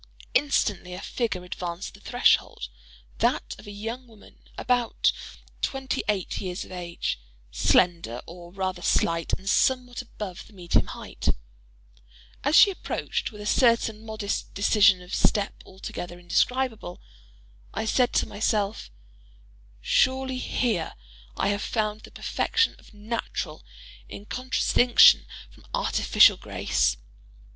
Instantly 0.33 0.95
a 0.95 0.99
figure 1.01 1.43
advanced 1.43 1.93
to 1.93 1.99
the 1.99 2.07
threshold—that 2.09 3.55
of 3.59 3.67
a 3.67 3.71
young 3.71 4.07
woman 4.07 4.39
about 4.57 5.13
twenty 5.61 6.01
eight 6.09 6.41
years 6.41 6.65
of 6.65 6.71
age—slender, 6.71 8.19
or 8.25 8.51
rather 8.51 8.81
slight, 8.81 9.31
and 9.33 9.47
somewhat 9.47 10.01
above 10.01 10.47
the 10.47 10.53
medium 10.53 10.87
height. 10.87 11.29
As 12.43 12.55
she 12.55 12.71
approached, 12.71 13.31
with 13.31 13.41
a 13.41 13.45
certain 13.45 14.03
modest 14.03 14.51
decision 14.55 15.03
of 15.03 15.13
step 15.13 15.61
altogether 15.67 16.17
indescribable. 16.17 16.99
I 17.71 17.85
said 17.85 18.11
to 18.13 18.27
myself, 18.27 18.89
"Surely 19.81 20.39
here 20.39 20.95
I 21.37 21.49
have 21.49 21.61
found 21.61 22.01
the 22.01 22.09
perfection 22.11 22.75
of 22.79 22.91
natural, 22.91 23.61
in 24.09 24.25
contradistinction 24.25 25.27
from 25.51 25.67
artificial 25.75 26.37
grace." 26.37 26.97